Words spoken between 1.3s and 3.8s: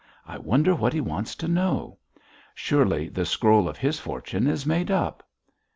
to know. Surely the scroll of